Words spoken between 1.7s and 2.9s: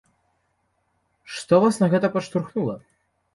на гэта падштурхнула?